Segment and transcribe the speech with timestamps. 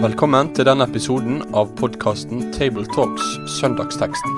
[0.00, 3.26] Velkommen til denne episoden av podkasten Tabletalks
[3.58, 4.36] Søndagsteksten,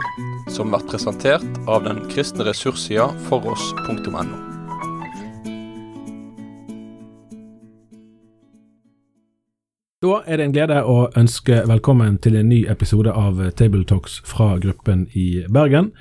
[0.51, 4.25] som blir presentert av den kristne ressurssida foross.no.
[10.03, 14.57] Da er det en glede å ønske velkommen til en ny episode av Tabletalks fra
[14.59, 15.93] gruppen i Bergen.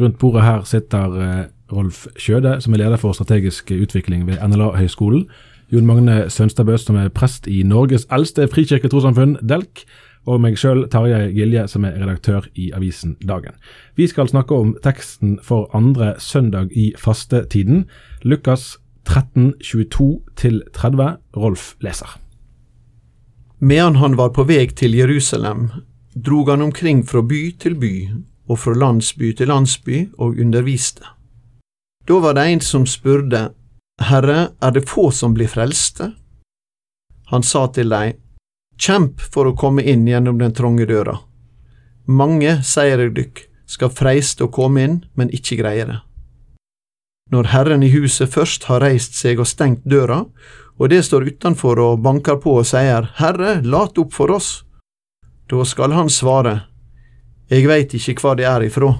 [0.00, 1.42] Rundt bordet her sitter eh,
[1.72, 5.26] Rolf Kjøde, som er leder for strategisk utvikling ved NLA-høgskolen.
[5.70, 9.84] Jon Magne Sønstadbø, som er prest i Norges eldste frikirketrossamfunn, DELK.
[10.28, 13.54] Og meg sjøl, Tarjei Gilje, som er redaktør i avisen Dagen.
[13.96, 17.86] Vi skal snakke om teksten for andre søndag i fastetiden.
[18.22, 18.74] Lukas
[19.08, 21.16] 13, 22-30.
[21.36, 22.18] Rolf leser.
[23.60, 25.70] Medan han var på vei til Jerusalem,
[26.16, 27.94] drog han omkring fra by til by
[28.48, 31.04] og fra landsby til landsby og underviste.
[32.10, 33.52] Da var det en som spurte,
[34.02, 36.08] Herre, er det få som blir frelste?
[37.30, 38.16] Han sa til dem,
[38.82, 41.14] Kjemp for å komme inn gjennom den trange døra.
[42.10, 46.00] Mange, sier jeg dykk, skal freiste å komme inn, men ikke greie det.
[47.30, 50.24] Når Herren i huset først har reist seg og stengt døra,
[50.82, 54.64] og det står utenfor og banker på og sier, Herre, lat opp for oss,
[55.46, 56.64] da skal han svare,
[57.50, 58.92] Jeg veit ikke hva det er ifra.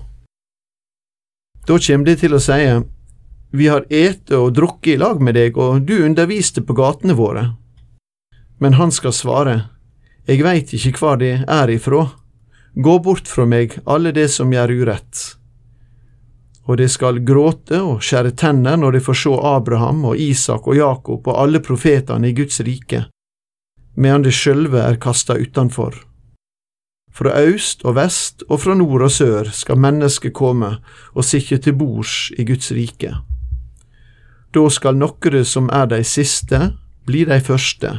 [1.66, 2.80] Da kjem de til å seie,
[3.50, 7.48] Vi har ete og drukket i lag med deg, og du underviste på gatene våre.
[8.62, 9.56] Men han skal svare,
[10.30, 12.04] Eg veit ikke hva det er ifrå.
[12.74, 15.22] Gå bort fra meg, alle det som gjør urett.
[16.68, 20.78] Og de skal gråte og skjære tenner når de får se Abraham og Isak og
[20.78, 23.06] Jakob og alle profetene i Guds rike,
[23.96, 25.98] medan de sjølve er kasta utenfor.
[27.10, 30.76] Fra øst og vest og fra nord og sør skal mennesket komme
[31.10, 33.16] og sitte til bords i Guds rike.
[34.54, 36.58] Da skal nokre som er de siste,
[37.06, 37.92] bli de første,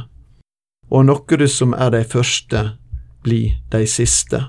[0.92, 2.64] og nokre som er de første,
[3.24, 4.42] bli de siste.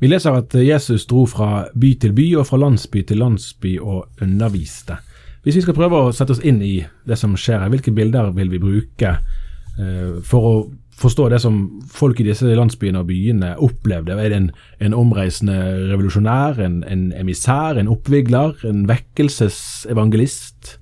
[0.00, 4.22] Vi leser at Jesus dro fra by til by og fra landsby til landsby og
[4.24, 4.96] underviste.
[5.44, 8.32] Hvis vi skal prøve å sette oss inn i det som skjer her, hvilke bilder
[8.36, 10.54] vil vi bruke eh, for å
[11.00, 14.16] forstå det som folk i disse landsbyene og byene opplevde?
[14.18, 14.50] Er det en,
[14.84, 15.56] en omreisende
[15.90, 20.76] revolusjonær, en, en emissær, en oppvigler, en vekkelsesevangelist?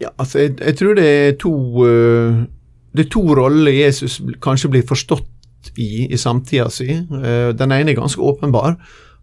[0.00, 1.52] Ja, altså, jeg, jeg tror det er to
[1.84, 2.40] uh,
[2.96, 5.28] Det er to roller Jesus kanskje blir forstått
[5.76, 6.88] i i samtida si.
[7.12, 8.78] Uh, den ene er ganske åpenbar.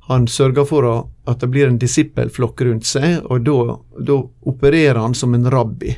[0.07, 0.87] Han sørger for
[1.27, 5.91] at det blir en disippelflokk rundt seg, og da opererer han som en rabbi.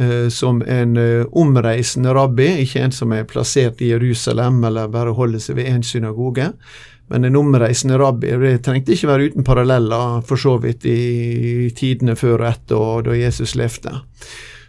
[0.00, 0.94] Uh, som en
[1.36, 5.84] omreisende rabbi, ikke en som er plassert i Jerusalem eller bare holder seg ved én
[5.84, 6.46] synagoge.
[7.10, 12.14] Men en omreisende rabbi det trengte ikke være uten paralleller for så vidt i tidene
[12.18, 13.96] før og etter og da Jesus levde.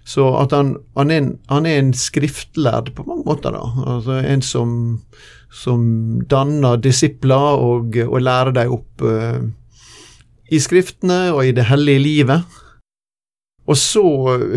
[0.04, 3.62] Så at han, han, er, en, han er en skriftlærd på mange måter, da.
[3.96, 4.72] Altså en som,
[5.54, 5.84] som
[6.30, 9.38] danner disipler og, og lærer dem opp uh,
[10.52, 12.58] i Skriftene og i det hellige livet.
[13.70, 14.04] Og så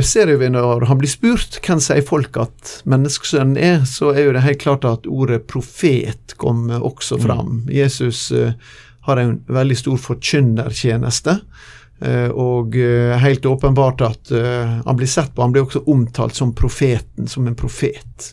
[0.02, 4.34] ser vi når han blir spurt hvem sier folk at menneskesønnen er, så er jo
[4.36, 7.60] det helt klart at ordet profet kommer også fram.
[7.60, 7.72] Mm.
[7.76, 8.54] Jesus uh,
[9.04, 11.38] har en veldig stor forkynnertjeneste.
[12.04, 16.54] Uh, og uh, helt åpenbart at han blir sett på, han blir også omtalt som
[16.56, 18.32] profeten, som en profet.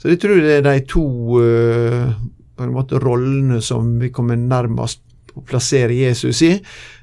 [0.00, 1.06] Så jeg tror det er de to
[2.70, 5.04] måte rollene som vi kommer nærmest
[5.34, 6.52] å plassere Jesus i.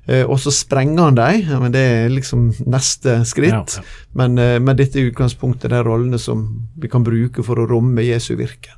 [0.08, 3.78] Eh, og så sprenger han dem, ja, men det er liksom neste skritt.
[3.78, 3.96] Ja, ja.
[4.20, 6.46] Men, eh, men, dette er utgangspunktet, de rollene som
[6.80, 8.76] vi kan bruke for å romme Jesu virke.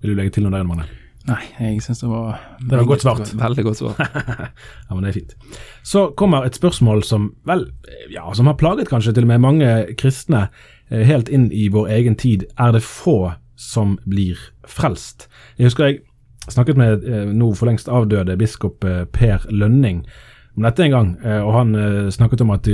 [0.00, 0.88] Vil du legge til noe der, Magne?
[1.26, 3.30] Nei, jeg syns det var Det var godt svart.
[3.34, 3.98] Veldig godt svart.
[4.86, 5.34] ja, men det er fint.
[5.82, 7.66] Så kommer et spørsmål som vel,
[8.14, 10.46] ja, som har plaget kanskje til og med mange kristne
[10.88, 12.46] eh, helt inn i vår egen tid.
[12.56, 14.38] Er det få som blir
[14.70, 15.26] frelst?
[15.58, 16.04] Jeg husker jeg
[16.48, 20.04] snakket med eh, nå for lengst avdøde biskop eh, Per Lønning
[20.56, 21.76] om dette en gang, eh, og han
[22.12, 22.68] snakket om at,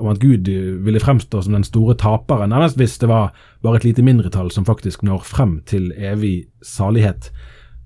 [0.00, 0.48] om at, Gud
[0.82, 3.30] ville fremstå som den store taperen, nærmest hvis det var
[3.62, 7.30] bare et lite mindretall som faktisk når frem til evig salighet.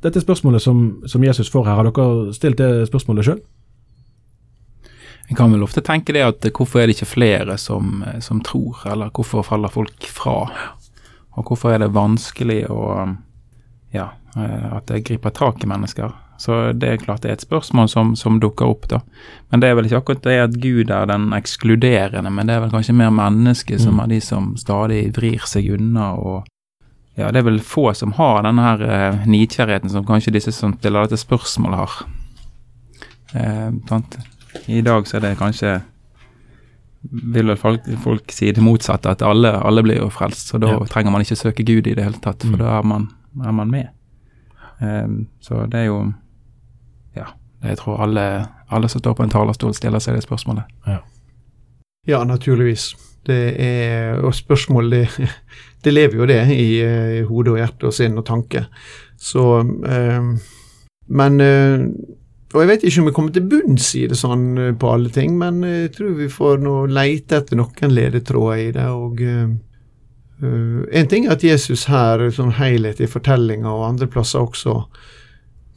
[0.04, 3.44] Dette spørsmålet som, som Jesus får her, har dere stilt det spørsmålet sjøl?
[5.28, 8.80] En kan vel ofte tenke det at hvorfor er det ikke flere som, som tror,
[8.88, 10.38] eller hvorfor faller folk fra?
[11.36, 12.80] Og hvorfor er det vanskelig å
[13.94, 16.14] ja, Eh, at jeg griper tak i mennesker.
[16.42, 18.98] Så det er klart det er et spørsmål som, som, dukker opp, da.
[19.52, 22.64] Men det er vel ikke akkurat det at Gud er den ekskluderende, men det er
[22.64, 24.02] vel kanskje mer mennesket som mm.
[24.02, 26.50] er de som stadig vrir seg unna og
[27.14, 30.72] Ja, det er vel få som har denne her eh, nidkjærheten som kanskje disse som
[30.74, 31.92] stiller dette spørsmålet har.
[33.38, 34.00] Eh,
[34.66, 35.76] I dag så er det kanskje
[37.06, 40.50] vil vel folk, folk si det motsatte, at alle, alle blir jo frelst.
[40.50, 40.80] Så da Ja.
[40.90, 42.58] trenger man ikke søke Gud i det hele tatt, for Mm.
[42.58, 43.08] da er man,
[43.42, 43.88] er man med.
[44.80, 46.12] Um, så det er jo
[47.14, 47.26] Ja,
[47.62, 50.64] jeg tror alle, alle som står på en talerstol, stiller seg det spørsmålet.
[52.06, 52.96] Ja, naturligvis.
[53.26, 55.06] Det er, og spørsmål, det,
[55.84, 58.66] det lever jo det i, eh, i hode og hjerte og sinn og tanke.
[59.16, 60.34] Så um,
[61.08, 61.86] Men eh,
[62.54, 65.10] Og jeg vet ikke om vi kommer til bunns i det sånn eh, på alle
[65.10, 68.88] ting, men jeg tror vi får nå leite etter noen ledetråder i det.
[68.90, 69.48] og eh,
[70.42, 74.86] eh, En ting er at Jesus her, sånn helhet i fortellinga og andre plasser også,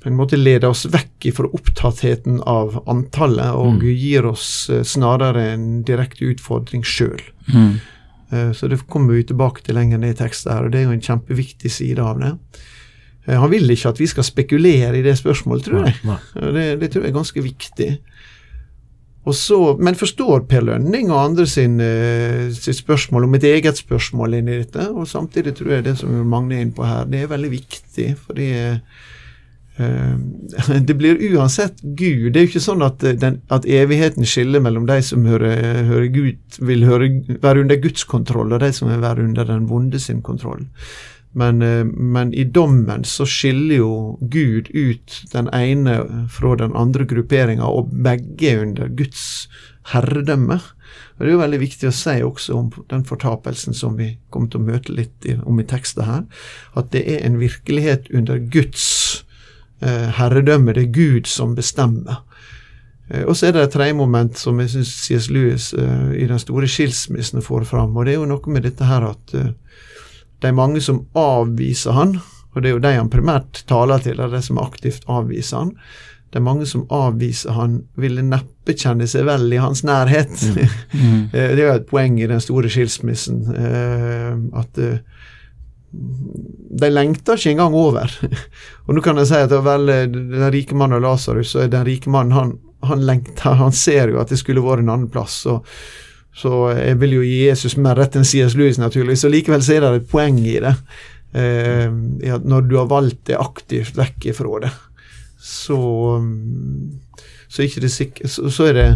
[0.04, 3.96] på en måte leder oss vekk fra opptattheten av antallet, og Mm.
[3.98, 7.22] gir oss eh, snarere en direkte utfordring sjøl.
[7.54, 7.80] Mm.
[8.32, 10.84] Eh, Så det kommer vi tilbake til lenger ned i teksten, her, og det er
[10.86, 12.34] jo en kjempeviktig side av det.
[13.28, 15.96] Han vil ikke at vi skal spekulere i det spørsmålet, tror jeg.
[16.06, 16.18] Nei.
[16.54, 17.98] Det, det tror jeg er ganske viktig.
[19.36, 24.38] Så, men forstår Per Lønning og andre sin, uh, sitt spørsmål om et eget spørsmål
[24.40, 24.88] inn i dette?
[24.94, 28.08] Og samtidig tror jeg det som Magne er inne på her, det er veldig viktig.
[28.28, 28.80] fordi uh,
[30.88, 32.32] det blir uansett Gud.
[32.32, 35.84] Det er jo ikke sånn at, eh, den, at evigheten skiller mellom de som hører,
[35.90, 37.12] hører Gud, vil høre,
[37.44, 40.66] være under Guds kontroll, og de som vil være under den vonde sin kontroll.
[41.38, 43.92] Men, eh, men i dommen så skiller jo
[44.22, 49.48] Gud ut den ene fra den andre grupperinga, og begge er under Guds
[49.94, 50.60] herredømme.
[51.18, 54.50] Og Det er jo veldig viktig å si også om den fortapelsen som vi kommer
[54.50, 56.26] til å møte litt i, om i teksten her,
[56.76, 59.24] at det er en virkelighet under Guds
[59.82, 60.74] eh, herredømme.
[60.74, 62.24] Det er Gud som bestemmer.
[63.10, 65.30] Eh, og så er det et tredje moment som jeg syns C.S.
[65.34, 68.88] Lewis eh, i den store skilsmissen får fram, og det er jo noe med dette
[68.88, 69.54] her at eh,
[70.42, 72.18] det er mange som avviser han,
[72.54, 75.64] og det er jo de han primært taler til, det er de som aktivt avviser
[75.64, 75.74] han.
[76.28, 80.34] Det er mange som avviser han, ville neppe kjenne seg vel i hans nærhet.
[80.34, 80.64] Mm.
[80.98, 81.30] Mm.
[81.32, 85.02] det er jo et poeng i den store skilsmissen, eh, at eh,
[85.92, 88.12] de lengter ikke engang over.
[88.88, 91.72] og nå kan jeg si at vel, eh, den rike mannen og Lasarus, så er
[91.74, 92.56] den rike mannen han,
[92.88, 95.44] han lengter, han ser jo at det skulle vært en annen plass.
[95.46, 95.68] og
[96.38, 98.54] så jeg vil jo gi Jesus mer rett enn C.S.
[98.58, 99.24] Lewis, naturligvis.
[99.26, 100.76] Så likevel så er det et poeng i det.
[101.34, 101.88] Eh,
[102.24, 104.72] i at når du har valgt det aktivt vekk ifra det,
[105.42, 105.78] så
[106.22, 107.00] mm,
[107.48, 108.88] så, det sikk- så, så er det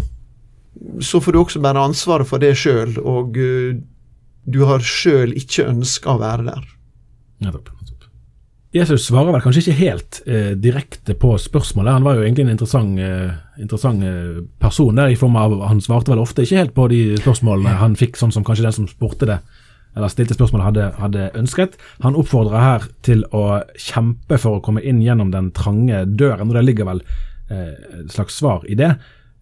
[1.03, 3.75] Så får du også bære ansvaret for det sjøl, og eh,
[4.45, 6.63] du har sjøl ikke ønska å være der.
[7.43, 7.73] Nettopp.
[8.71, 11.91] Jesus svarer vel kanskje ikke helt eh, direkte på spørsmålet.
[11.97, 15.81] Han var jo egentlig en interessant, eh, interessant eh, person der, i form av han
[15.83, 18.87] svarte vel ofte ikke helt på de spørsmålene han fikk, sånn som kanskje den som
[18.87, 19.41] spurte det,
[19.91, 21.75] eller stilte spørsmålet, hadde, hadde ønsket.
[22.05, 26.55] Han oppfordrer her til å kjempe for å komme inn gjennom den trange døren, og
[26.55, 27.03] det ligger vel
[27.51, 27.75] eh,
[28.05, 28.93] et slags svar i det.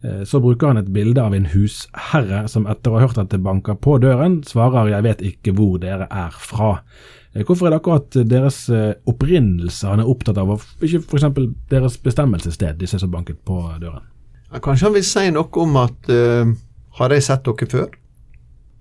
[0.02, 3.30] Eh, Så bruker han et bilde av en husherre som etter å ha hørt at
[3.30, 6.82] det banker på døren, svarer 'jeg vet ikke hvor dere er fra'.
[7.34, 11.28] Eh, Hvorfor er det akkurat deres eh, opprinnelse han er opptatt av, og ikke f.eks.
[11.70, 14.06] deres bestemmelsessted, disse som banket på døren?
[14.50, 16.50] Ja, Kanskje han vil si noe om at uh,
[16.98, 17.90] Har jeg sett dere før?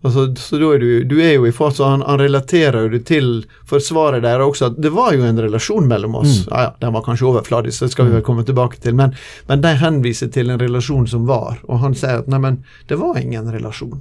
[0.07, 2.91] Altså, så da er du, du er jo i fart, så han, han relaterer jo
[2.93, 3.31] det til
[3.67, 6.45] forsvaret der også, at det var jo en relasjon mellom oss.
[6.45, 6.53] Mm.
[6.53, 9.17] Ja, ja, Den var kanskje overfladisk, det skal vi vel komme tilbake til, men,
[9.51, 13.19] men de henviser til en relasjon som var, og han sier at neimen, det var
[13.19, 13.99] ingen relasjon.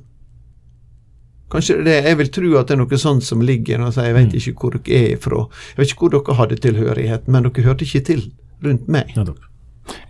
[1.50, 4.34] Kanskje det, Jeg vil tro at det er noe sånt som ligger sier jeg vet
[4.34, 4.38] Mm.
[4.40, 5.48] ikke hvor dere er ifra.
[5.48, 8.32] Jeg vet ikke hvor dere hadde tilhørighet, men dere hørte ikke til
[8.64, 9.14] rundt meg.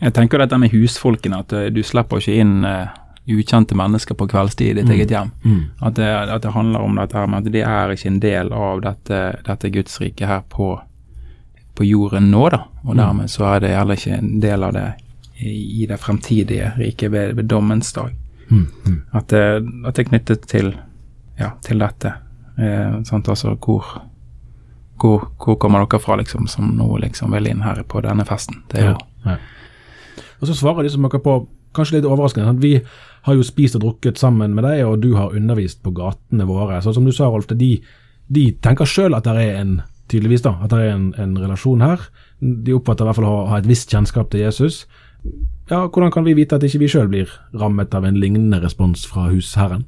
[0.01, 2.87] Jeg tenker dette med husfolkene, at eh, du slipper ikke inn uh,
[3.29, 4.91] ukjente mennesker på kveldstid i ditt Mm.
[4.95, 5.31] eget hjem.
[5.45, 5.63] Mm.
[5.81, 8.51] At det, at det handler om dette her med at de er ikke en del
[8.53, 10.79] av dette, dette Gudsriket her på,
[11.75, 12.63] på jorden nå, da.
[12.85, 12.97] Og Mm.
[12.97, 14.93] dermed så er det heller ikke en del av det
[15.39, 18.15] i, i det fremtidige riket ved, ved dommens dag.
[18.49, 18.67] Mm.
[18.87, 19.01] Mm.
[19.13, 19.43] At det,
[19.85, 20.73] at det er knyttet til,
[21.39, 22.13] ja, til dette.
[22.57, 23.85] Eh, sant, altså hvor,
[25.01, 28.63] hvor, hvor kommer dere fra, liksom, som nå liksom vil inn her på denne festen?
[28.71, 29.37] Det er jo Ja, ja.
[30.37, 31.39] Og så svarer de som dere på,
[31.73, 32.75] kanskje litt overraskende, at vi
[33.27, 36.79] har jo spist og drukket sammen med deg, og du har undervist på gatene våre.
[36.81, 37.77] Så som du sa, Rolf, de,
[38.29, 39.79] de tenker sjøl at det er en
[40.11, 42.07] tydeligvis da, at det er en, en relasjon her.
[42.39, 44.85] De oppfatter i hvert fall å ha, et visst kjennskap til Jesus.
[45.67, 49.03] Ja, Hvordan kan vi vite at ikke vi sjøl blir rammet av en lignende respons
[49.09, 49.83] fra husherren?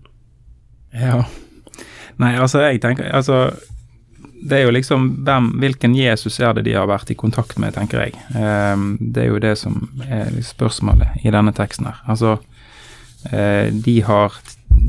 [0.94, 1.24] Ja.
[2.20, 3.52] Nei, altså, jeg tenker Altså,
[4.42, 7.76] det er jo liksom hvem, Hvilken Jesus er det de har vært i kontakt med,
[7.76, 8.16] tenker jeg.
[8.36, 12.00] Ehm, det er jo det som er spørsmålet i denne teksten her.
[12.08, 12.38] Altså,
[13.32, 14.40] eh, de har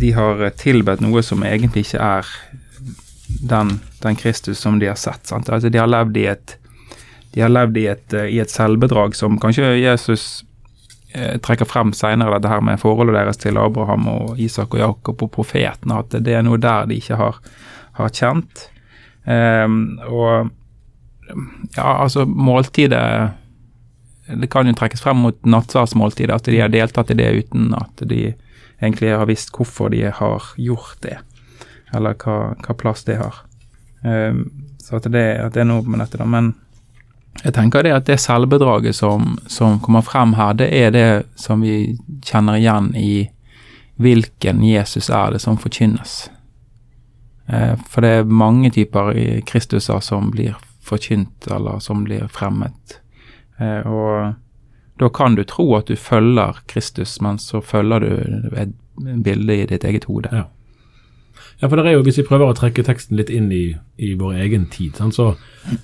[0.00, 2.28] de har tilbedt noe som egentlig ikke er
[3.42, 5.26] den, den Kristus som de har sett.
[5.26, 5.50] Sant?
[5.50, 6.56] Altså, de har levd i et
[7.30, 10.44] de har levd i et, eh, i et selvbedrag som kanskje Jesus
[11.12, 15.32] trekker frem senere, dette her med forholdet deres til Abraham og Isak og Jakob og
[15.34, 17.40] profetene, at det er noe der de ikke har,
[17.98, 18.68] har kjent.
[19.26, 20.50] Um, og
[21.76, 23.30] ja, altså måltidet
[24.40, 28.02] Det kan jo trekkes frem mot nattverdsmåltidet, at de har deltatt i det uten at
[28.06, 28.32] de
[28.80, 31.16] egentlig har visst hvorfor de har gjort det,
[31.94, 33.42] eller hva, hva plass det har.
[34.06, 34.44] Um,
[34.78, 36.28] så at det, at det, er noe med dette, da.
[36.30, 36.54] Men
[37.44, 41.08] jeg tenker det at det selvbedraget som, som, kommer frem her, det er det
[41.40, 41.96] som vi
[42.26, 43.30] kjenner igjen i
[44.00, 46.30] hvilken Jesus er det som forkynnes.
[47.46, 49.14] Eh, for det er mange typer
[49.48, 53.00] Kristuser som blir forkynt, eller som blir fremmet.
[53.60, 54.34] Eh, og
[55.00, 58.74] da kan du tro at du følger Kristus, men så følger du et
[59.24, 60.28] bilde i ditt eget hode.
[60.32, 60.48] Ja.
[61.60, 64.14] Ja, for det er jo, Hvis vi prøver å trekke teksten litt inn i, i
[64.16, 65.14] vår egen tid, sant?
[65.16, 65.34] så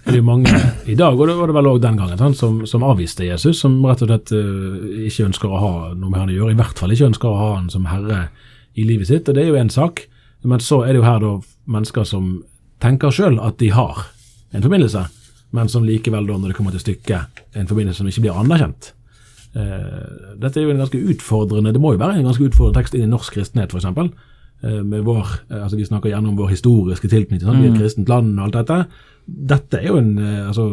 [0.07, 0.49] er det jo mange
[0.89, 2.39] i dag, og det var det vel òg den gangen, sant?
[2.39, 6.23] som, som, avviste Jesus, som rett og slett uh, ikke ønsker å ha noe med
[6.23, 6.55] han å gjøre.
[6.55, 8.29] I hvert fall ikke ønsker å ha han som herre
[8.77, 9.29] i livet sitt.
[9.29, 10.07] og Det er jo én sak.
[10.47, 11.33] Men så er det jo her da
[11.77, 12.31] mennesker som
[12.81, 14.05] tenker sjøl at de har
[14.55, 15.03] en forbindelse,
[15.57, 18.93] men som likevel, da, når det kommer til stykket, en forbindelse som ikke blir anerkjent.
[19.57, 22.97] Uh, dette er jo en ganske utfordrende Det må jo være en ganske utfordrende tekst
[22.97, 24.17] inn i norsk kristenhet, f.eks.
[24.65, 27.75] Eh, med vår, eh, altså Vi snakker gjerne om vår historiske tilknytning sånn, i et
[27.75, 27.81] mm.
[27.83, 28.79] kristent land og alt dette.
[29.27, 30.71] Dette er jo en eh, altså,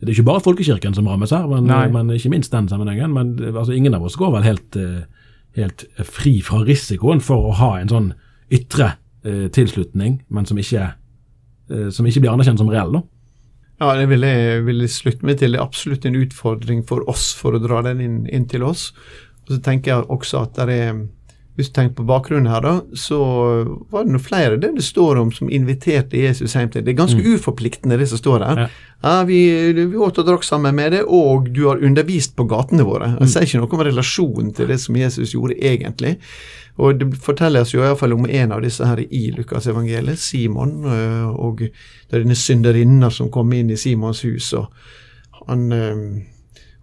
[0.00, 3.12] Det er ikke bare folkekirken som rammes her, men, men ikke minst den sammenhengen.
[3.14, 4.78] Men altså, ingen av oss går vel helt,
[5.58, 8.06] helt, fri fra risikoen for å ha en sånn
[8.48, 8.94] ytre
[9.52, 10.86] tilslutning, men som ikke,
[11.92, 12.96] som ikke blir anerkjent som reell.
[12.96, 13.02] da.
[13.84, 15.52] Ja, det vil jeg vil slutte meg til.
[15.52, 18.94] Det er absolutt en utfordring for oss for å dra den inn, inn til oss.
[19.44, 21.04] Og så tenker jeg også at det er
[21.60, 23.18] hvis du tenker på bakgrunnen her, da, så
[23.92, 26.84] var det noe flere det det står om som inviterte Jesus hjem til.
[26.86, 27.34] Det er ganske mm.
[27.36, 28.62] uforpliktende, det som står her.
[28.64, 28.68] Ja.
[29.04, 29.40] ja vi,
[29.76, 33.12] vi, åt og drakk sammen med det, og du har undervist på gatene våre.
[33.18, 33.32] Det mm.
[33.34, 36.16] sier ikke noe om relasjonen til det som Jesus gjorde egentlig.
[36.80, 41.66] Og Det fortelles jo iallfall om en av disse her i Lukasevangeliet, Simon, øh, og
[41.66, 44.70] det er denne synderinna som kom inn i Simons hus, og,
[45.48, 45.98] han, øh,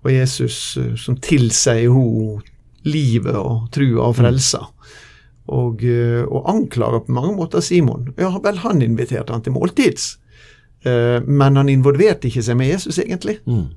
[0.04, 2.44] og Jesus øh, som tilsier henne
[2.88, 4.64] livet og trua og frelsa.
[5.48, 8.10] Og, eh, og anklager på mange måter Simon.
[8.20, 10.18] Ja, vel, han inviterte han til måltids,
[10.84, 13.40] eh, men han involverte ikke seg med Jesus, egentlig.
[13.48, 13.70] Mm.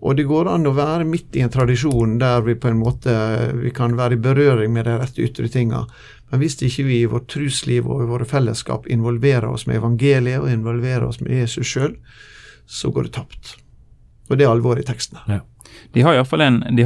[0.00, 3.12] Og det går an å være midt i en tradisjon der vi på en måte
[3.58, 5.82] vi kan være i berøring med de rette ytre tinga.
[6.30, 10.40] Men hvis ikke vi i vårt trusliv og i våre fellesskap involverer oss med evangeliet
[10.40, 11.98] og involverer oss med Jesus sjøl,
[12.68, 13.54] så går det tapt.
[14.28, 15.40] Og det er alvoret i teksten her.
[15.40, 15.57] Ja.
[15.94, 16.80] De har iallfall en, en,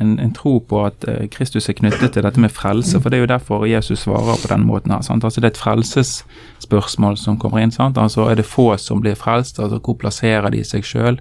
[0.00, 3.18] en, en tro på at uh, Kristus er knyttet til dette med frelse, for det
[3.18, 5.02] er jo derfor Jesus svarer på den måten her.
[5.02, 5.24] Sant?
[5.24, 7.74] Altså Det er et frelsesspørsmål som kommer inn.
[7.74, 7.98] sant?
[7.98, 9.58] Altså Er det få som blir frelst?
[9.58, 11.20] Altså Hvor plasserer de seg sjøl?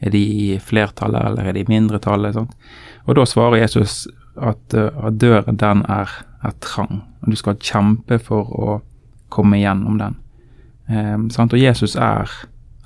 [0.00, 2.34] Er de i flertallet, eller er de i mindretallet?
[2.34, 2.54] Sant?
[3.06, 6.10] Og da svarer Jesus at, uh, at døren, den er,
[6.42, 8.80] er, trang, og du skal kjempe for å
[9.30, 10.18] komme igjennom den.
[10.88, 11.30] Um?
[11.38, 12.30] Og Jesus er,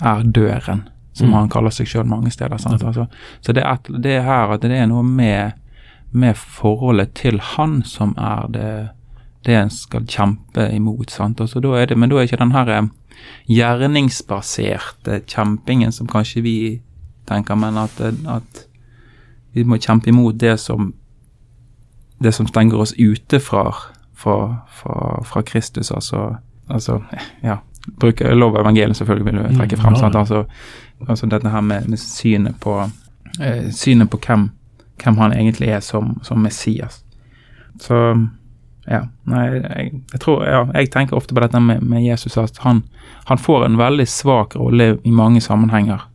[0.03, 1.35] er døren som mm.
[1.37, 2.57] han kaller seg sjøl mange steder.
[2.57, 3.07] Altså,
[3.41, 5.59] så det er, det er, her at det er noe med,
[6.11, 8.73] med forholdet til han som er det,
[9.47, 11.11] det en skal kjempe imot.
[11.11, 11.41] sant?
[11.41, 12.89] Altså, da det, men da er ikke den her eh,
[13.51, 16.57] gjerningsbaserte kjempingen som kanskje vi
[17.29, 18.67] tenker, men at, at
[19.53, 20.95] vi må kjempe imot det som
[22.23, 23.65] det som stenger oss ute fra,
[24.15, 24.37] fra,
[24.71, 26.37] fra, fra Kristus, altså,
[26.69, 27.01] altså
[27.43, 29.95] ja, bruker lov og evangeliet selvfølgelig vil du trekke frem.
[29.99, 30.11] Ja.
[30.19, 30.45] altså,
[31.09, 32.77] altså dette her med, med synet på
[33.41, 34.51] eh, synet på hvem,
[35.03, 37.05] hvem, han egentlig er som, som Messias.
[37.81, 37.97] Så
[38.87, 42.59] ja, nei, jeg, jeg, tror, ja, jeg tenker ofte på dette med, med Jesus, at
[42.65, 42.83] han,
[43.25, 46.09] han, får en veldig svak rolle i mange sammenhenger.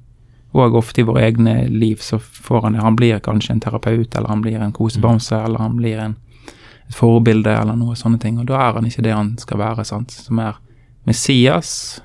[0.57, 2.83] Og ofte i våre egne liv så får han det.
[2.83, 5.45] Han blir kanskje en terapeut, eller han blir en kosebamse, mm.
[5.45, 6.15] eller han blir en,
[6.87, 8.39] et forbilde, eller noe sånne ting.
[8.41, 10.59] Og da er han ikke det han skal være, sant, som er
[11.07, 12.01] Messias,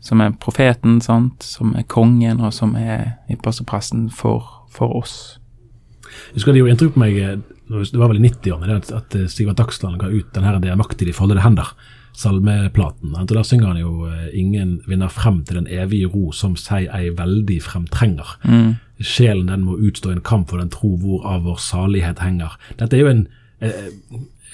[0.00, 1.42] som er profeten, sant?
[1.44, 5.16] som er kongen, og som er ypperstepresten for, for oss.
[6.30, 7.38] Jeg husker Det gjorde inntrykk på meg, eh,
[7.70, 10.76] det var vel i 90-årene, at, eh, Sigvard Dagsland ga ut den her 'Det er
[10.76, 11.74] makt i de foldede hender',
[12.12, 13.14] salmeplaten.
[13.14, 16.88] Og Der synger han jo eh, 'Ingen vinner frem til den evige ro som seg
[16.94, 18.38] ei veldig fremtrenger'.
[18.44, 18.76] Mm.
[19.00, 22.56] Sjelen den må utstå en kamp for den tro hvorav vår salighet henger.
[22.78, 23.28] Dette er jo en,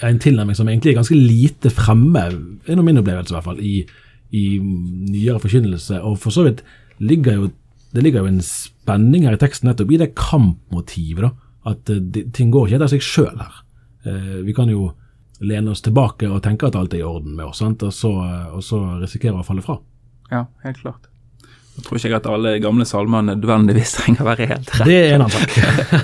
[0.05, 2.27] en tilnærming som egentlig er ganske lite fremme,
[2.67, 3.87] gjennom min opplevelse i hvert fall, i
[4.35, 6.01] i nyere forkynnelse.
[6.03, 6.65] Og for så vidt
[6.99, 7.51] ligger jo
[7.95, 11.23] det ligger jo en spenning her i teksten nettopp i det kampmotivet.
[11.25, 11.31] da,
[11.71, 13.63] At uh, ting går ikke etter seg sjøl her.
[14.07, 14.91] Eh, vi kan jo
[15.41, 18.53] lene oss tilbake og tenke at alt er i orden med oss, og så, uh,
[18.59, 19.79] og så risikere å falle fra.
[20.31, 21.09] Ja, helt klart.
[21.77, 24.89] Jeg tror ikke jeg at alle gamle salmer nødvendigvis trenger å være helt rett.
[24.89, 25.57] Det er en annen sak.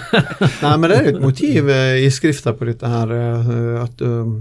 [0.64, 4.04] Nei, men det er jo et motiv eh, i skrifta på dette her, eh, at
[4.04, 4.34] um,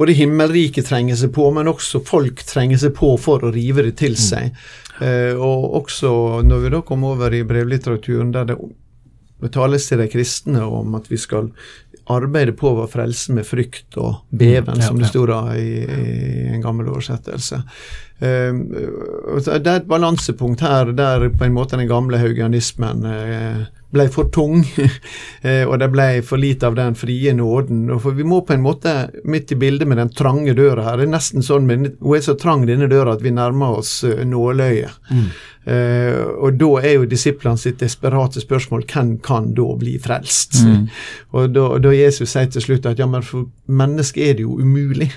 [0.00, 3.98] både himmelriket trenger seg på, men også folk trenger seg på for å rive det
[4.00, 4.56] til seg.
[5.04, 6.12] Eh, og også
[6.46, 8.60] når vi da kommer over i brevlitteraturen, der det
[9.40, 11.48] det tales til de kristne om at vi skal
[12.10, 15.82] arbeide på vår frelse med frykt og beven, Mm, ja, som det sto da i,
[15.84, 17.62] i en gammel oversettelse.
[18.20, 24.06] Um, det er et balansepunkt her der på en måte den gamle haugianismen eh, ble
[24.12, 24.62] for tung,
[25.42, 27.88] eh, og det ble for lite av den frie nåden.
[28.00, 28.94] For Vi må på en måte
[29.24, 31.00] midt i bildet med den trange døra her.
[31.00, 34.02] Det er nesten sånn, men Hun er så trang, denne døra, at vi nærmer oss
[34.04, 34.30] nåløyet.
[34.30, 35.30] nåløyet.
[35.64, 40.62] Eh, og da er jo disiplene sitt desperate spørsmål hvem kan da bli frelst?
[40.64, 40.86] Mm.
[41.36, 44.56] Og da, da Jesus sier til slutt at ja, men for mennesket er det jo
[44.60, 45.10] umulig,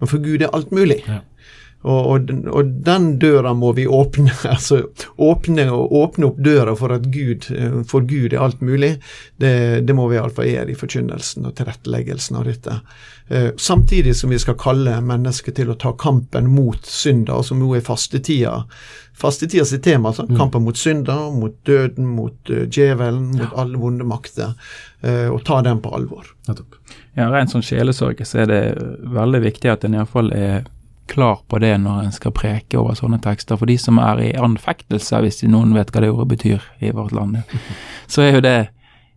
[0.00, 1.02] men for Gud er alt mulig.
[1.08, 1.22] Ja.
[1.84, 4.32] Og, og, og den døra må vi åpne.
[4.54, 4.82] altså
[5.20, 8.94] Åpne og åpne opp døra for at Gud, eh, for Gud er alt mulig.
[9.36, 12.78] Det, det må vi iallfall gjøre i forkynnelsen og tilretteleggelsen av dette.
[13.28, 17.74] Eh, samtidig som vi skal kalle mennesket til å ta kampen mot synda, som jo
[17.76, 18.62] er fastetida.
[19.14, 20.10] Fastetida sitt tema.
[20.10, 24.56] Altså, Kampen mot synda, mot døden, mot uh, djevelen, mot alle vonde makter.
[25.04, 26.26] eh, og ta den på alvor.
[27.14, 28.62] Ja, Rent sånn sjelesorg så er det
[29.14, 30.64] veldig viktig at en iallfall er
[31.06, 33.58] klar på det når en skal preke over sånne tekster.
[33.60, 37.14] For de som er i anfektelse, hvis noen vet hva det ordet betyr i vårt
[37.16, 37.42] land,
[38.12, 38.58] så er jo det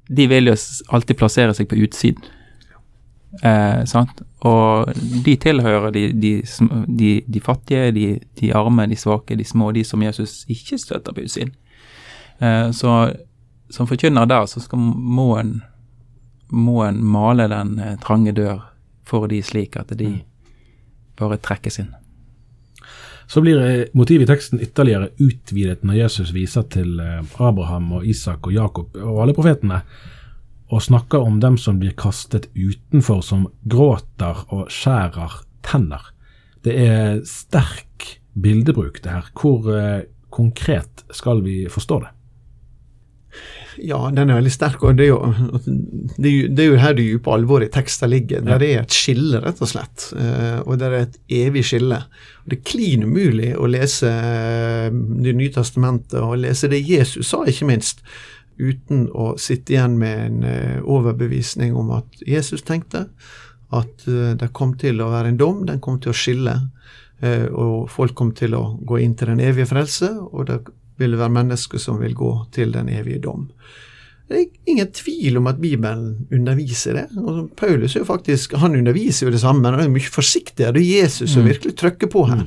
[0.08, 0.54] De vil jo
[0.96, 2.24] alltid plassere seg på utsiden.
[3.44, 4.22] Eh, sant?
[4.48, 6.30] Og de tilhører de, de,
[6.88, 8.06] de, de fattige, de,
[8.40, 11.52] de arme, de svake, de små, de som Jesus ikke støtter på utsiden.
[12.40, 12.94] Eh, så
[13.70, 15.58] som forkynner der, så skal, må en
[16.50, 18.62] må en male den eh, trange dør
[19.08, 20.22] for de slik at de
[21.20, 21.94] bare trekkes inn.
[23.28, 28.06] Så blir eh, motivet i teksten ytterligere utvidet når Jesus viser til eh, Abraham og
[28.08, 29.82] Isak og Jakob og alle profetene,
[30.68, 36.10] og snakker om dem som blir kastet utenfor, som gråter og skjærer tenner.
[36.64, 39.32] Det er sterk bildebruk, det her.
[39.36, 42.12] Hvor eh, konkret skal vi forstå det?
[43.84, 45.18] Ja, den er veldig sterk, og det er jo,
[46.18, 48.46] det er jo, det er jo her det dype alvoret i teksten ligger.
[48.46, 50.08] Der er et skille, rett og slett.
[50.18, 52.00] Eh, og det er et evig skille.
[52.48, 57.44] Det er klin umulig å lese eh, Det nye testamentet, og lese det Jesus sa,
[57.46, 58.02] ikke minst,
[58.58, 63.08] uten å sitte igjen med en eh, overbevisning om at Jesus tenkte
[63.76, 66.54] at det kom til å være en dom, den kom til å skille,
[67.52, 70.62] og folk kom til å gå inn til den evige frelse, og det
[70.98, 73.50] vil være mennesker som vil gå til den evige dom.
[74.28, 77.06] Det er ingen tvil om at Bibelen underviser det.
[77.16, 80.74] Og Paulus er jo faktisk, han underviser jo det samme, men han er mye forsiktigere.
[80.76, 82.42] Det er Jesus som virkelig trykker på her,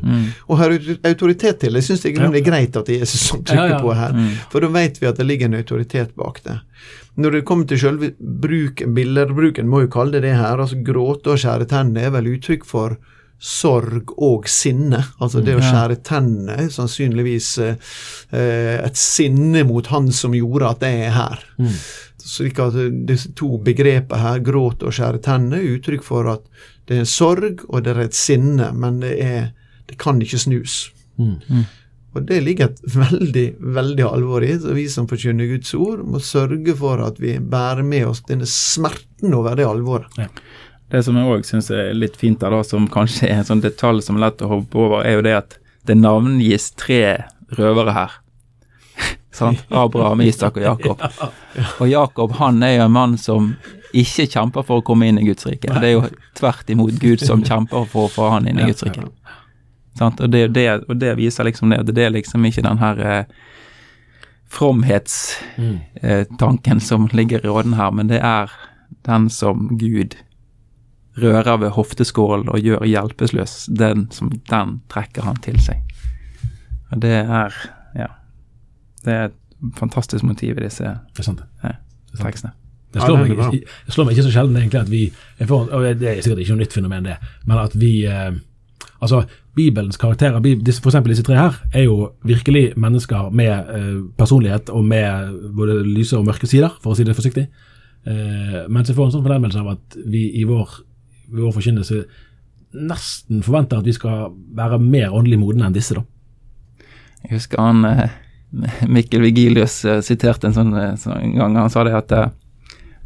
[0.47, 0.75] og har
[1.09, 1.81] autoritet til det.
[1.81, 3.81] Jeg syns det er greit at det er Jesus som trykker Ja, ja.
[3.81, 4.19] på her,
[4.53, 6.59] for da vet vi at det ligger en autoritet bak det.
[7.17, 11.33] Når det kommer til selve bruken, billedbruken, må jo kalle det det her, altså gråte
[11.33, 12.99] og skjære tenner er vel uttrykk for
[13.41, 15.01] sorg og sinne.
[15.19, 17.91] Altså det å skjære tennene er sannsynligvis eh,
[18.37, 21.47] eh, et sinne mot han som gjorde at jeg er her.
[22.21, 22.77] Slik at
[23.09, 26.45] disse to begrepene her, gråt og skjære tennene, er uttrykk for at
[26.87, 29.53] det er en sorg og det er et sinne, men det, er,
[29.89, 30.83] det kan ikke snus.
[32.11, 34.57] Og det ligger et veldig, veldig alvor i.
[34.59, 38.49] Så vi som forkynner Guds ord, må sørge for at vi bærer med oss denne
[38.51, 40.11] smerten over det alvoret.
[40.91, 43.63] Det som jeg òg syns er litt fint, der, da, som kanskje er en sånn
[43.63, 47.03] detalj som er lett å hoppe over, er jo det at det navngis tre
[47.55, 48.11] røvere her.
[49.41, 49.63] Sant?
[49.71, 51.05] Abraham, Isak og Jakob.
[51.81, 53.55] Og Jakob han er jo en mann som
[53.97, 55.81] ikke kjemper for å komme inn i Guds rike.
[55.83, 56.03] Det er jo
[56.39, 59.03] tvert imot Gud som kjemper for å få han inn i Guds rike.
[60.01, 63.25] Og, det, det, og det viser liksom det, det er liksom ikke den her eh,
[64.51, 68.51] fromhetstanken som ligger i råden her, men det er
[69.07, 70.15] den som Gud
[71.19, 75.83] rører ved hofteskålen og gjør hjelpeløs, den, som, den trekker han til seg.
[76.91, 77.55] Og det er
[77.97, 78.07] ja,
[79.05, 79.37] det er et
[79.77, 81.43] fantastisk motiv i disse Det sant.
[81.65, 81.75] ja,
[82.21, 82.53] tekstene.
[82.91, 85.03] Det slår, Ja, meg, det slår meg ikke så sjelden egentlig at vi
[85.47, 88.33] får, og Det er sikkert ikke noe nytt fenomen, det, men at vi eh,
[89.01, 89.23] Altså,
[89.57, 94.69] Bibelens karakterer, disse, for eksempel disse tre her, er jo virkelig mennesker med eh, personlighet
[94.69, 97.47] og med både lyse og mørke sider, for å si det forsiktig.
[98.05, 100.75] Eh, mens jeg får en sånn fornemmelse av at vi i vår,
[101.31, 102.03] i vår forkynnelse
[102.71, 106.05] nesten forventer at vi skal være mer åndelig modne enn disse, da.
[107.25, 108.13] Jeg husker han eh,
[108.89, 112.31] Mikkel Vigilius eh, siterte en sånn, eh, sånn en gang, han sa det at eh,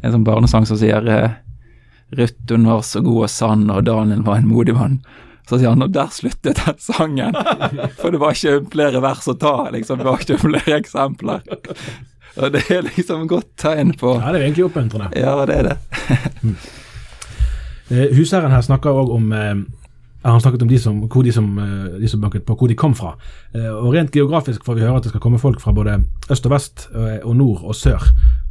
[0.05, 1.01] en sånn barnesang som sier
[2.15, 4.99] Ruth hun var så god og sann, og Daniel var en modig mann.
[5.49, 7.33] Så sier han og der sluttet den sangen.
[7.99, 9.99] For det var ikke flere vers å ta, liksom.
[10.01, 11.41] Det var ikke flere eksempler.
[12.35, 15.09] Og det er liksom et godt tegn på Ja, det er egentlig oppmuntrende.
[15.17, 16.55] Ja, det er det.
[17.91, 19.55] Eh, Husherren her snakker òg om eh,
[20.25, 22.77] han snakket om de som, hvor de som, eh, de som banket på, hvor de
[22.77, 23.13] kom fra.
[23.53, 25.99] Eh, Og Rent geografisk får vi høre at det skal komme folk fra både
[26.31, 26.87] øst og vest,
[27.23, 28.01] og nord og sør,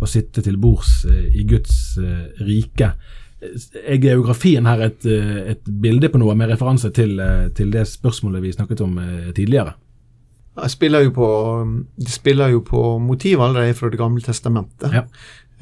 [0.00, 1.98] og sitte til bords i Guds
[2.40, 2.92] rike.
[3.84, 7.18] Er geografien her et, et bilde på noe med referanse til,
[7.54, 9.00] til det spørsmålet vi snakket om
[9.34, 9.74] tidligere?
[10.54, 11.28] Det spiller jo på,
[11.98, 14.92] de spiller jo på motiv allerede fra Det gamle testamentet.
[14.92, 15.02] Ja.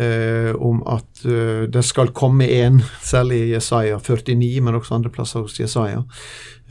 [0.02, 5.12] Eh, om at eh, det skal komme en, særlig i Jesaja 49, men også andre
[5.12, 6.02] plasser hos Jesaja.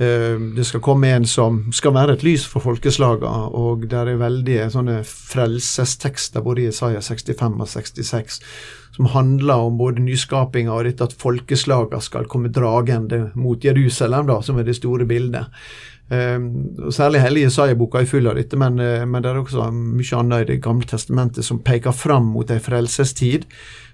[0.01, 4.21] Eh, det skal komme en som skal være et lys for folkeslagene, og der er
[4.21, 8.41] veldige sånne frelsestekster både i Jesaja 65 og 66
[8.95, 14.41] som handler om både nyskapinga og dette at folkeslagene skal komme dragende mot Jerusalem, da,
[14.43, 15.47] som er det store bildet.
[16.11, 20.17] Og Særlig hele Jesaja-boka er full av dette, men, uh, men det er også mye
[20.17, 23.45] annet i Det gamle testamentet som peker fram mot en frelsestid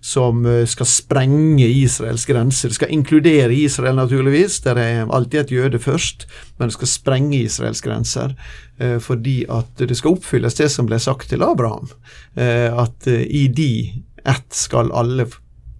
[0.01, 2.73] som uh, skal sprenge Israels grenser.
[2.73, 4.61] Det skal inkludere Israel, naturligvis.
[4.65, 6.25] Der er alltid et jøde først,
[6.57, 8.33] men det skal sprenge Israels grenser.
[8.81, 11.89] uh, fordi at det skal oppfylles det som ble sagt til Abraham.
[12.37, 15.25] at i de ett skal alle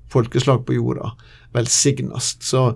[0.10, 1.12] folkeslag på jorda
[1.58, 2.36] velsignes.
[2.43, 2.70] Så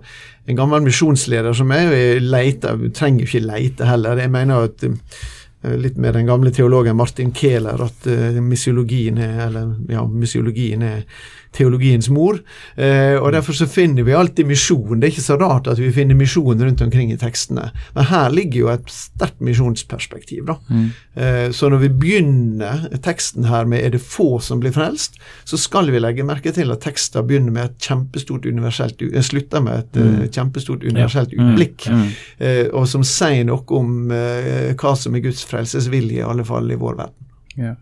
[0.46, 4.20] en gammel misjonsleder som meg, jeg leter, trenger ikke leite heller.
[4.20, 9.46] Jeg mener at eh, litt med den gamle teologen Martin Kehler at uh, misiologien er
[9.46, 11.04] eller ja, misiologien er
[11.52, 12.40] teologiens mor.
[12.76, 15.00] Eh, og Derfor så finner vi alltid misjon.
[15.00, 17.70] Det er ikke så rart at vi finner misjon rundt omkring i tekstene.
[17.96, 20.46] Men her ligger jo et sterkt misjonsperspektiv.
[20.46, 20.56] da.
[20.68, 20.88] Mm.
[21.14, 25.56] Eh, så når vi begynner teksten her med 'er det få som blir frelst', så
[25.56, 29.78] skal vi legge merke til at teksten begynner med et kjempestort universelt eh, slutter med
[29.78, 31.42] et eh, kjempestort universelt ja.
[31.42, 31.86] utblikk.
[31.88, 32.08] Mm.
[32.38, 36.78] eh, og som sier noe om hva som er Guds frelsesvilje, i alle fall i
[36.78, 37.30] vår verden.
[37.56, 37.74] Ja.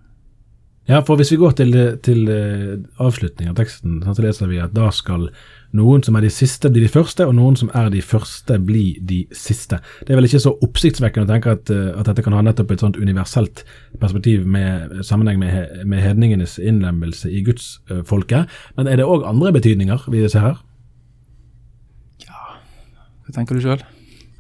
[0.91, 4.73] Ja, for hvis vi går til, til eh, avslutningen av teksten, så leser vi at
[4.75, 5.29] da skal
[5.79, 8.97] noen som er de siste, bli de første, og noen som er de første, bli
[9.07, 9.79] de siste.
[10.03, 12.73] Det er vel ikke så oppsiktsvekkende å tenke at, eh, at dette kan ha nettopp
[12.75, 13.63] et sånt universelt
[14.03, 18.51] perspektiv med sammenheng med, med hedningenes innlemmelse i gudsfolket.
[18.77, 20.59] Men er det òg andre betydninger vi ser her?
[22.27, 22.59] Ja
[23.27, 23.87] Hva tenker du sjøl?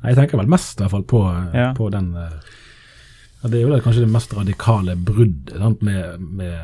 [0.00, 1.22] Jeg tenker vel mest i hvert fall på,
[1.54, 1.70] Ja.
[1.76, 2.40] på den eh,
[3.42, 6.58] Det er jo det, kanskje det mest radikale bruddet med, med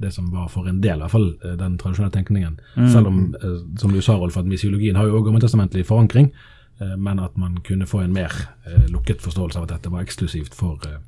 [0.00, 2.58] det som var for en del, i hvert fall eh, den tradisjonelle tenkningen.
[2.92, 6.30] Selv om, eh, som du sa, Rolf, at misiologien har jo også gammeltestamentlig forankring,
[6.80, 8.32] eh, men at man kunne få en mer
[8.66, 10.98] eh, lukket forståelse av at dette var eksklusivt for eh,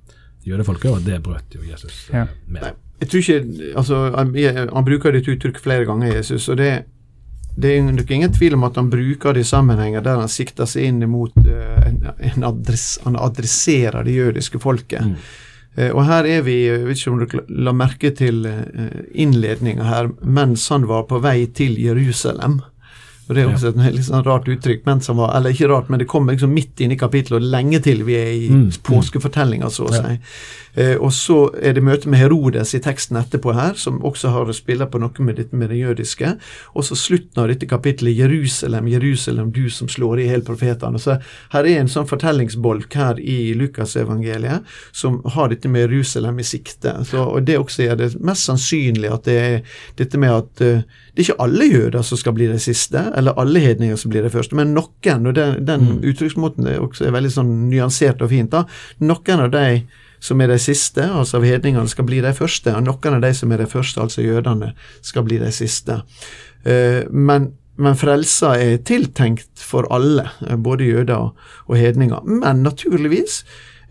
[0.48, 2.26] jødefolket, og det brøt jo Jesus eh, Ja.
[2.46, 2.62] med.
[2.62, 4.34] Nei, jeg tror ikke altså, han,
[4.76, 6.72] han bruker dette uttrykk flere ganger, Jesus, og det,
[7.56, 10.64] det er nok ingen tvil om at han bruker det i sammenhenger der han sikter
[10.66, 15.04] seg inn mot eh, en, en adress, Han adresserer det jødiske folket.
[15.04, 15.16] Mm.
[15.76, 18.46] Eh, og her er vi, jeg vet ikke om du la- merke til
[19.14, 22.60] innledninga her, mens han var på vei til Jerusalem.
[23.28, 25.88] Og Det er også et litt sånn rart uttrykk, men som var, eller ikke rart,
[25.88, 28.70] men det kommer liksom midt inn i kapittelet, og lenge til vi er i Mm.
[28.82, 30.18] påskefortellinga, så å si.
[30.74, 34.46] Eh, og så er det møte med Herodes i teksten etterpå her, som også har
[34.48, 36.38] å spille på noe med dette med det jødiske.
[36.74, 40.98] Og så slutten av dette kapittelet, Jerusalem, Jerusalem, du som slår i hjel profetene.
[40.98, 41.18] Så
[41.52, 47.04] her er en sånn fortellingsbolk her i Lukasevangeliet som har dette med Jerusalem i sikte.
[47.04, 49.60] Så, og det også er det mest sannsynlig at det er
[49.96, 50.82] dette med at uh,
[51.12, 54.22] det er ikke alle jøder som skal bli de siste, eller alle hedninger som blir
[54.22, 55.98] det første, men noen, og den, den Mm.
[56.10, 58.64] uttrykksmåten er også er veldig sånn nyansert og fint, da,
[59.00, 59.82] noen av de
[60.22, 63.32] som er de siste, altså av hedningene, skal bli de første, og noen av de
[63.34, 64.72] som er de første, altså jødene,
[65.02, 65.98] skal bli de siste.
[66.62, 71.32] Uh, men, men frelsa er tiltenkt for alle, eh, både jøder
[71.66, 72.22] og, hedninger.
[72.22, 73.42] Men naturligvis,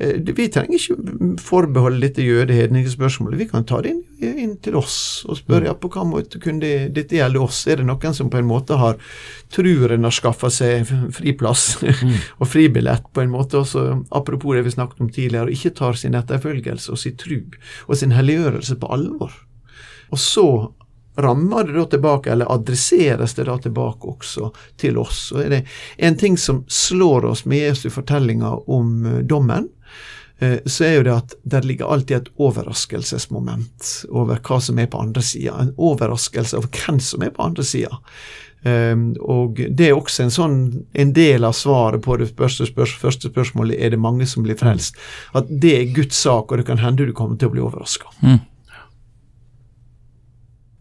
[0.01, 3.39] vi trenger ikke forbeholde dette jøde-hedningespørsmålet.
[3.39, 4.95] Vi kan ta det inn, inn til oss
[5.29, 7.63] og spørre ja, på hva måte kunne det, dette gjelde oss.
[7.69, 8.97] Er det noen som på en måte har
[9.53, 11.81] tror en har skaffa seg friplass
[12.39, 15.99] og fribillett på en måte, også apropos det vi snakket om tidligere, og ikke tar
[15.99, 17.39] sin etterfølgelse og sin tru
[17.87, 19.35] og sin helliggjørelse på alvor.
[20.11, 20.47] Og så
[21.21, 25.29] rammer det da tilbake, eller adresseres det da tilbake også til oss.
[25.35, 25.61] Og er det
[25.97, 29.69] en ting som slår oss med Jesu fortellinger om eh, dommen,
[30.39, 34.91] eh, så er jo det at der ligger alltid et overraskelsesmoment over hva som er
[34.91, 35.57] på andre sida.
[35.59, 38.01] En overraskelse over hvem som er på andre sida.
[38.61, 40.57] Um, og det er også en sånn
[40.93, 44.59] en del av svaret på det første, spørs, første spørsmålet er det mange som blir
[44.59, 44.99] frelst.
[45.33, 48.11] At det er Guds sak, og det kan hende du kommer til å bli overraska.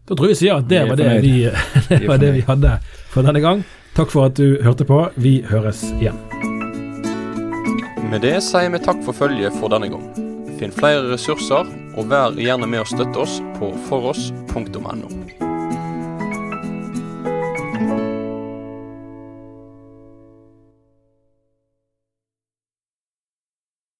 [0.07, 1.35] Da tror jeg vi sier at det Vi var det vi,
[1.89, 2.77] det var det vi hadde
[3.11, 3.63] for denne gang.
[3.95, 5.03] Takk for at du hørte på.
[5.19, 6.17] Vi høres igjen.
[8.11, 10.05] Med det sier vi takk for følget for denne gang.
[10.59, 15.20] Finn flere ressurser, og vær gjerne med å støtte oss på foross.no.